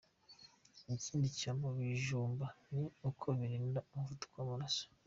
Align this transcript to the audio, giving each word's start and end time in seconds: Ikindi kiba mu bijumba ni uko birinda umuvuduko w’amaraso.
Ikindi 0.95 1.27
kiba 1.37 1.53
mu 1.61 1.69
bijumba 1.77 2.45
ni 2.71 2.83
uko 3.09 3.25
birinda 3.39 3.79
umuvuduko 3.89 4.33
w’amaraso. 4.39 4.85